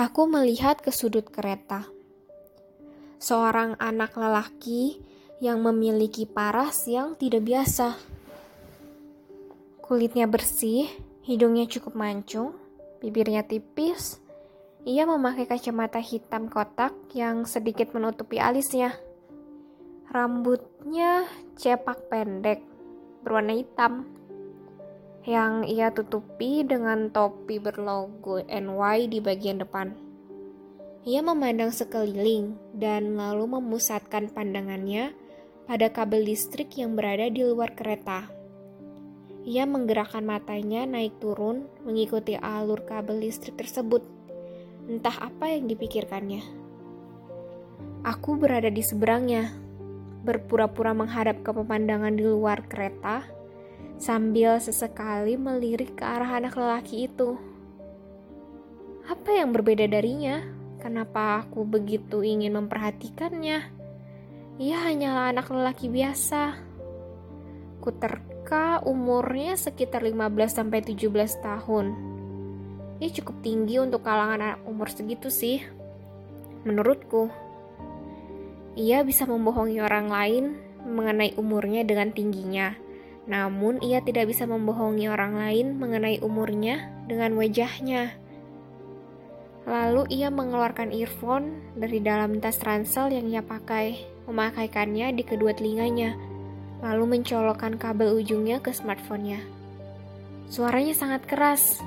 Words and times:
Aku 0.00 0.24
melihat 0.24 0.80
ke 0.80 0.88
sudut 0.88 1.28
kereta. 1.28 1.84
Seorang 3.20 3.76
anak 3.76 4.16
lelaki 4.16 4.96
yang 5.44 5.60
memiliki 5.60 6.24
paras 6.24 6.88
yang 6.88 7.20
tidak 7.20 7.44
biasa. 7.44 8.00
Kulitnya 9.84 10.24
bersih, 10.24 10.88
hidungnya 11.20 11.68
cukup 11.68 12.00
mancung, 12.00 12.56
bibirnya 13.04 13.44
tipis. 13.44 14.24
Ia 14.88 15.04
memakai 15.04 15.44
kacamata 15.44 16.00
hitam 16.00 16.48
kotak 16.48 16.96
yang 17.12 17.44
sedikit 17.44 17.92
menutupi 17.92 18.40
alisnya. 18.40 18.96
Rambutnya 20.08 21.28
cepak 21.60 22.08
pendek, 22.08 22.64
berwarna 23.20 23.52
hitam 23.52 24.08
yang 25.28 25.68
ia 25.68 25.92
tutupi 25.92 26.64
dengan 26.64 27.12
topi 27.12 27.60
berlogo 27.60 28.40
NY 28.40 29.12
di 29.12 29.18
bagian 29.20 29.60
depan. 29.60 29.92
Ia 31.04 31.20
memandang 31.20 31.72
sekeliling 31.72 32.56
dan 32.76 33.16
lalu 33.16 33.60
memusatkan 33.60 34.32
pandangannya 34.32 35.12
pada 35.68 35.92
kabel 35.92 36.24
listrik 36.24 36.72
yang 36.76 36.96
berada 36.96 37.28
di 37.28 37.44
luar 37.44 37.72
kereta. 37.76 38.28
Ia 39.44 39.64
menggerakkan 39.64 40.24
matanya 40.24 40.84
naik 40.84 41.16
turun 41.20 41.68
mengikuti 41.84 42.36
alur 42.36 42.84
kabel 42.84 43.24
listrik 43.24 43.56
tersebut. 43.56 44.04
Entah 44.88 45.16
apa 45.20 45.52
yang 45.52 45.68
dipikirkannya. 45.68 46.44
Aku 48.04 48.40
berada 48.40 48.72
di 48.72 48.80
seberangnya, 48.80 49.52
berpura-pura 50.24 50.92
menghadap 50.92 51.44
ke 51.44 51.52
pemandangan 51.52 52.12
di 52.16 52.24
luar 52.24 52.64
kereta 52.68 53.39
sambil 54.00 54.56
sesekali 54.56 55.36
melirik 55.36 56.00
ke 56.00 56.04
arah 56.08 56.40
anak 56.40 56.56
lelaki 56.56 57.04
itu. 57.04 57.36
Apa 59.04 59.36
yang 59.36 59.52
berbeda 59.52 59.84
darinya? 59.84 60.40
Kenapa 60.80 61.44
aku 61.44 61.68
begitu 61.68 62.24
ingin 62.24 62.56
memperhatikannya? 62.56 63.68
Ia 64.56 64.76
hanyalah 64.88 65.36
anak 65.36 65.52
lelaki 65.52 65.92
biasa. 65.92 66.56
Kuterka 67.84 68.80
umurnya 68.88 69.60
sekitar 69.60 70.00
15-17 70.00 70.96
tahun. 71.44 71.86
Ia 73.04 73.10
cukup 73.20 73.36
tinggi 73.44 73.76
untuk 73.84 74.00
kalangan 74.00 74.40
anak 74.40 74.60
umur 74.64 74.88
segitu 74.88 75.28
sih. 75.28 75.60
Menurutku, 76.64 77.28
ia 78.80 79.04
bisa 79.04 79.28
membohongi 79.28 79.76
orang 79.84 80.08
lain 80.08 80.44
mengenai 80.88 81.36
umurnya 81.36 81.84
dengan 81.84 82.08
tingginya 82.16 82.72
namun 83.30 83.78
ia 83.78 84.02
tidak 84.02 84.26
bisa 84.26 84.42
membohongi 84.42 85.06
orang 85.06 85.38
lain 85.38 85.78
mengenai 85.78 86.18
umurnya 86.18 86.90
dengan 87.06 87.38
wajahnya. 87.38 88.10
Lalu 89.70 90.10
ia 90.10 90.34
mengeluarkan 90.34 90.90
earphone 90.90 91.62
dari 91.78 92.02
dalam 92.02 92.42
tas 92.42 92.58
ransel 92.58 93.14
yang 93.14 93.30
ia 93.30 93.38
pakai, 93.38 94.02
memakaikannya 94.26 95.14
di 95.14 95.22
kedua 95.22 95.54
telinganya, 95.54 96.18
lalu 96.82 97.14
mencolokkan 97.14 97.78
kabel 97.78 98.18
ujungnya 98.18 98.58
ke 98.58 98.74
smartphone-nya. 98.74 99.38
Suaranya 100.50 100.98
sangat 100.98 101.22
keras, 101.30 101.78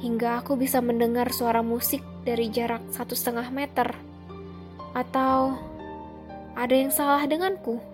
hingga 0.00 0.40
aku 0.40 0.56
bisa 0.56 0.80
mendengar 0.80 1.28
suara 1.28 1.60
musik 1.60 2.00
dari 2.24 2.48
jarak 2.48 2.80
satu 2.88 3.12
setengah 3.12 3.52
meter. 3.52 3.92
Atau 4.96 5.60
ada 6.56 6.72
yang 6.72 6.88
salah 6.88 7.28
denganku? 7.28 7.89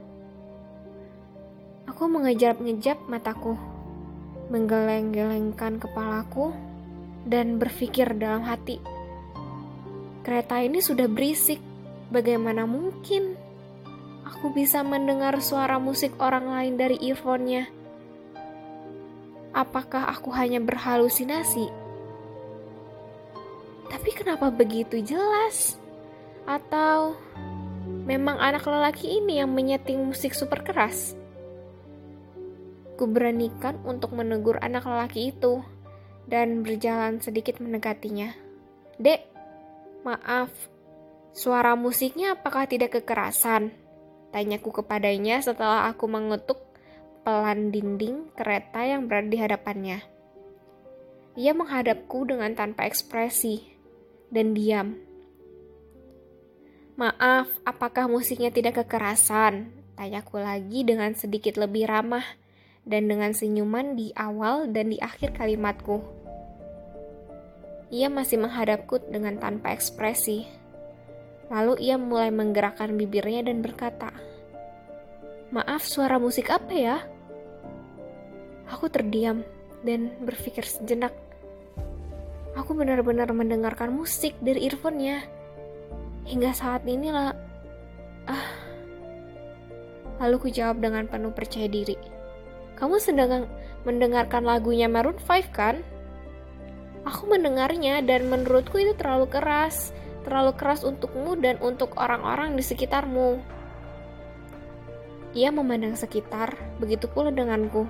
Aku 1.96 2.12
mengejap-ngejap 2.12 3.08
mataku, 3.08 3.56
menggeleng-gelengkan 4.52 5.80
kepalaku, 5.80 6.52
dan 7.24 7.56
berpikir 7.56 8.12
dalam 8.20 8.44
hati, 8.44 8.76
kereta 10.20 10.60
ini 10.60 10.84
sudah 10.84 11.08
berisik, 11.08 11.56
bagaimana 12.12 12.68
mungkin 12.68 13.40
aku 14.28 14.52
bisa 14.52 14.84
mendengar 14.84 15.40
suara 15.40 15.80
musik 15.80 16.12
orang 16.20 16.52
lain 16.52 16.76
dari 16.76 17.00
earphone-nya? 17.00 17.64
Apakah 19.56 20.12
aku 20.12 20.36
hanya 20.36 20.60
berhalusinasi? 20.60 21.72
Tapi 23.88 24.10
kenapa 24.12 24.52
begitu 24.52 25.00
jelas? 25.00 25.80
Atau 26.44 27.16
memang 28.04 28.36
anak 28.36 28.68
lelaki 28.68 29.16
ini 29.16 29.40
yang 29.40 29.48
menyeting 29.56 30.04
musik 30.04 30.36
super 30.36 30.60
keras? 30.60 31.16
Kuberanikan 32.96 33.76
untuk 33.84 34.16
menegur 34.16 34.56
anak 34.64 34.88
lelaki 34.88 35.36
itu 35.36 35.60
dan 36.24 36.64
berjalan 36.64 37.20
sedikit 37.20 37.60
mendekatinya. 37.60 38.32
Dek, 38.96 39.28
maaf, 40.00 40.48
suara 41.36 41.76
musiknya 41.76 42.40
apakah 42.40 42.64
tidak 42.64 42.96
kekerasan? 42.96 43.76
Tanyaku 44.32 44.80
kepadanya 44.80 45.44
setelah 45.44 45.92
aku 45.92 46.08
mengetuk 46.08 46.56
pelan 47.20 47.68
dinding 47.68 48.32
kereta 48.32 48.80
yang 48.84 49.04
berada 49.04 49.28
di 49.28 49.38
hadapannya. 49.38 49.98
Ia 51.36 51.52
menghadapku 51.52 52.24
dengan 52.24 52.56
tanpa 52.56 52.88
ekspresi 52.88 53.60
dan 54.32 54.56
diam. 54.56 54.96
Maaf, 56.96 57.52
apakah 57.68 58.08
musiknya 58.08 58.48
tidak 58.48 58.80
kekerasan? 58.80 59.68
Tanyaku 60.00 60.40
lagi 60.40 60.80
dengan 60.80 61.12
sedikit 61.12 61.60
lebih 61.60 61.84
ramah 61.84 62.24
dan 62.86 63.10
dengan 63.10 63.34
senyuman 63.34 63.98
di 63.98 64.14
awal 64.14 64.70
dan 64.70 64.94
di 64.94 64.98
akhir 65.02 65.34
kalimatku. 65.34 66.00
Ia 67.90 68.06
masih 68.06 68.38
menghadapku 68.38 69.02
dengan 69.10 69.38
tanpa 69.42 69.74
ekspresi. 69.74 70.46
Lalu 71.50 71.82
ia 71.82 71.98
mulai 71.98 72.30
menggerakkan 72.30 72.94
bibirnya 72.94 73.46
dan 73.46 73.62
berkata, 73.62 74.10
"Maaf, 75.50 75.86
suara 75.86 76.18
musik 76.18 76.50
apa 76.50 76.74
ya?" 76.74 76.98
Aku 78.70 78.90
terdiam 78.90 79.46
dan 79.86 80.10
berpikir 80.22 80.66
sejenak. 80.66 81.14
Aku 82.58 82.74
benar-benar 82.74 83.30
mendengarkan 83.30 83.94
musik 83.94 84.34
dari 84.42 84.66
earphone-nya. 84.66 85.22
Hingga 86.26 86.50
saat 86.50 86.82
inilah, 86.82 87.30
ah. 88.26 88.48
Lalu 90.18 90.34
ku 90.42 90.48
jawab 90.50 90.82
dengan 90.82 91.06
penuh 91.06 91.30
percaya 91.30 91.70
diri. 91.70 92.15
Kamu 92.76 93.00
sedang 93.00 93.48
mendengarkan 93.88 94.44
lagunya 94.44 94.84
Maroon 94.84 95.16
5 95.16 95.48
kan? 95.48 95.80
Aku 97.08 97.24
mendengarnya 97.30 98.04
dan 98.04 98.28
menurutku 98.28 98.76
itu 98.76 98.92
terlalu 98.92 99.32
keras. 99.32 99.96
Terlalu 100.26 100.52
keras 100.58 100.82
untukmu 100.82 101.38
dan 101.38 101.56
untuk 101.62 101.94
orang-orang 101.96 102.58
di 102.58 102.60
sekitarmu. 102.60 103.38
Ia 105.32 105.54
memandang 105.54 105.94
sekitar, 105.94 106.58
begitu 106.82 107.06
pula 107.06 107.30
denganku. 107.30 107.86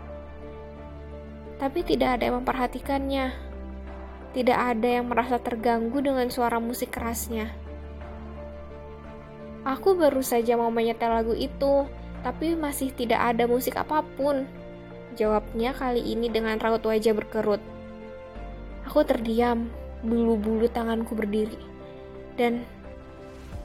Tapi 1.56 1.80
tidak 1.80 2.20
ada 2.20 2.28
yang 2.28 2.44
memperhatikannya. 2.44 3.26
Tidak 4.36 4.58
ada 4.58 4.88
yang 5.00 5.08
merasa 5.08 5.40
terganggu 5.40 6.04
dengan 6.04 6.28
suara 6.28 6.60
musik 6.60 6.92
kerasnya. 6.92 7.48
Aku 9.64 9.96
baru 9.96 10.20
saja 10.20 10.60
mau 10.60 10.68
menyetel 10.68 11.08
lagu 11.08 11.32
itu, 11.32 11.88
tapi 12.20 12.52
masih 12.52 12.92
tidak 12.92 13.32
ada 13.32 13.48
musik 13.48 13.80
apa 13.80 14.04
pun. 14.14 14.44
Jawabnya 15.16 15.72
kali 15.72 16.04
ini 16.04 16.28
dengan 16.28 16.60
raut 16.60 16.84
wajah 16.84 17.16
berkerut. 17.16 17.64
Aku 18.84 19.00
terdiam, 19.02 19.72
bulu-bulu 20.04 20.68
tanganku 20.68 21.16
berdiri. 21.16 21.56
Dan 22.36 22.68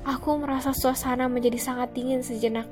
aku 0.08 0.40
merasa 0.40 0.72
suasana 0.72 1.28
menjadi 1.28 1.60
sangat 1.60 1.92
dingin 1.92 2.24
sejenak. 2.24 2.66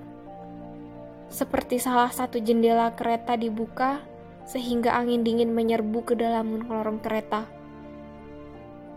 Seperti 1.27 1.77
salah 1.77 2.09
satu 2.09 2.39
jendela 2.39 2.95
kereta 2.95 3.35
dibuka 3.35 4.01
sehingga 4.47 4.97
angin 4.97 5.21
dingin 5.21 5.53
menyerbu 5.53 6.01
ke 6.07 6.17
dalam 6.17 6.63
lorong 6.65 7.03
kereta. 7.03 7.45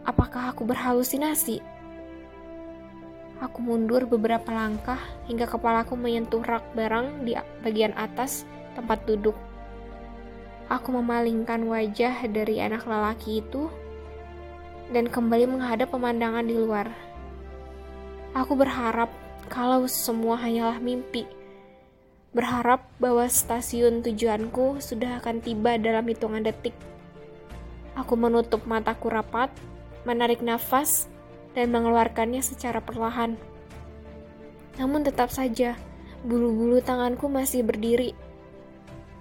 Apakah 0.07 0.55
aku 0.55 0.65
berhalusinasi? 0.65 1.61
Aku 3.43 3.59
mundur 3.59 4.07
beberapa 4.07 4.55
langkah 4.55 5.03
hingga 5.27 5.51
kepalaku 5.51 5.99
menyentuh 5.99 6.41
rak 6.47 6.63
barang 6.79 7.27
di 7.27 7.35
bagian 7.67 7.91
atas 7.99 8.47
tempat 8.79 9.03
duduk. 9.05 9.52
Aku 10.71 10.95
memalingkan 10.95 11.67
wajah 11.67 12.27
dari 12.31 12.63
anak 12.63 12.87
lelaki 12.87 13.41
itu 13.43 13.71
dan 14.93 15.09
kembali 15.09 15.49
menghadap 15.49 15.91
pemandangan 15.91 16.45
di 16.45 16.55
luar. 16.55 16.93
Aku 18.37 18.55
berharap 18.55 19.09
kalau 19.49 19.85
semua 19.89 20.41
hanyalah 20.41 20.79
mimpi. 20.79 21.29
Berharap 22.33 22.89
bahwa 22.97 23.29
stasiun 23.29 24.01
tujuanku 24.01 24.81
sudah 24.81 25.21
akan 25.21 25.45
tiba 25.45 25.77
dalam 25.77 26.09
hitungan 26.09 26.41
detik. 26.41 26.73
Aku 27.93 28.17
menutup 28.17 28.65
mataku 28.65 29.13
rapat, 29.13 29.53
menarik 30.09 30.41
nafas, 30.41 31.13
dan 31.53 31.69
mengeluarkannya 31.69 32.41
secara 32.41 32.81
perlahan. 32.81 33.37
Namun 34.81 35.05
tetap 35.05 35.29
saja, 35.29 35.77
bulu-bulu 36.25 36.81
tanganku 36.81 37.29
masih 37.29 37.61
berdiri. 37.61 38.17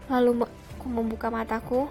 Lalu 0.07 0.47
Aku 0.81 0.89
membuka 0.89 1.29
mataku 1.29 1.85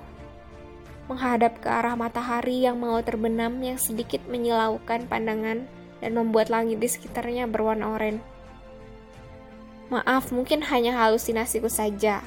menghadap 1.06 1.62
ke 1.62 1.70
arah 1.70 1.94
matahari 1.94 2.66
yang 2.66 2.82
mau 2.82 2.98
terbenam 3.06 3.54
yang 3.62 3.78
sedikit 3.78 4.18
menyilaukan 4.26 5.06
pandangan 5.06 5.62
dan 6.02 6.10
membuat 6.10 6.50
langit 6.50 6.82
di 6.82 6.90
sekitarnya 6.90 7.46
berwarna 7.46 7.86
oranye. 7.86 8.18
Maaf, 9.94 10.34
mungkin 10.34 10.66
hanya 10.66 10.98
halusinasiku 10.98 11.70
saja. 11.70 12.18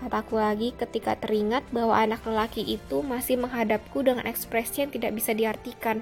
Kataku 0.00 0.40
lagi 0.40 0.72
ketika 0.72 1.12
teringat 1.12 1.60
bahwa 1.68 1.92
anak 1.92 2.24
lelaki 2.24 2.64
itu 2.64 3.04
masih 3.04 3.36
menghadapku 3.36 4.00
dengan 4.00 4.24
ekspresi 4.24 4.88
yang 4.88 4.90
tidak 4.96 5.12
bisa 5.12 5.36
diartikan. 5.36 6.00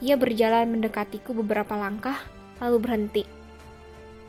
Ia 0.00 0.16
berjalan 0.16 0.72
mendekatiku 0.72 1.36
beberapa 1.36 1.76
langkah, 1.76 2.16
lalu 2.64 2.80
berhenti. 2.80 3.28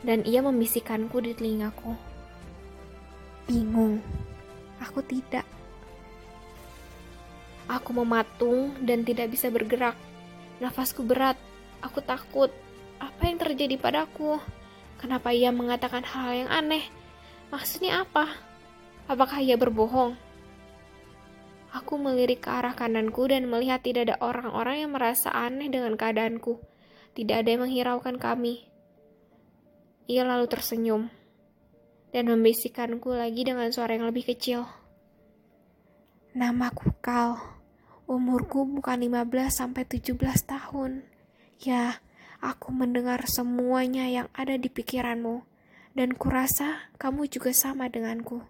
Dan 0.04 0.28
ia 0.28 0.44
membisikkanku 0.44 1.24
di 1.24 1.32
telingaku. 1.32 2.05
Bingung. 3.46 4.02
Aku 4.82 5.06
tidak. 5.06 5.46
Aku 7.70 7.94
mematung 7.94 8.74
dan 8.82 9.06
tidak 9.06 9.30
bisa 9.30 9.54
bergerak. 9.54 9.94
Nafasku 10.58 11.06
berat. 11.06 11.38
Aku 11.78 12.02
takut. 12.02 12.50
Apa 12.98 13.30
yang 13.30 13.38
terjadi 13.38 13.78
padaku? 13.78 14.42
Kenapa 14.98 15.30
ia 15.30 15.54
mengatakan 15.54 16.02
hal 16.02 16.34
yang 16.34 16.50
aneh? 16.50 16.90
Maksudnya 17.54 18.02
apa? 18.02 18.34
Apakah 19.06 19.38
ia 19.38 19.54
berbohong? 19.54 20.18
Aku 21.70 22.02
melirik 22.02 22.42
ke 22.42 22.50
arah 22.50 22.74
kananku 22.74 23.30
dan 23.30 23.46
melihat 23.46 23.78
tidak 23.78 24.10
ada 24.10 24.16
orang-orang 24.26 24.82
yang 24.82 24.90
merasa 24.90 25.30
aneh 25.30 25.70
dengan 25.70 25.94
keadaanku. 25.94 26.58
Tidak 27.14 27.46
ada 27.46 27.46
yang 27.46 27.62
menghiraukan 27.62 28.18
kami. 28.18 28.66
Ia 30.10 30.26
lalu 30.26 30.50
tersenyum 30.50 31.25
dan 32.16 32.32
membisikkanku 32.32 33.12
lagi 33.12 33.44
dengan 33.44 33.68
suara 33.68 33.92
yang 33.92 34.08
lebih 34.08 34.32
kecil. 34.32 34.64
Namaku 36.32 36.96
Kal. 37.04 37.36
Umurku 38.08 38.64
bukan 38.64 39.04
15 39.04 39.52
sampai 39.52 39.84
17 39.84 40.16
tahun. 40.48 41.04
Ya, 41.60 42.00
aku 42.40 42.72
mendengar 42.72 43.28
semuanya 43.28 44.08
yang 44.08 44.32
ada 44.32 44.56
di 44.56 44.72
pikiranmu 44.72 45.44
dan 45.92 46.16
kurasa 46.16 46.88
kamu 46.96 47.28
juga 47.28 47.52
sama 47.52 47.92
denganku. 47.92 48.40